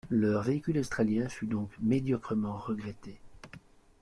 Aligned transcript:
Leur 0.09 0.41
véhicule 0.41 0.79
australien 0.79 1.29
fut 1.29 1.45
donc 1.45 1.69
médiocrement 1.79 2.57
regretté. 2.57 3.19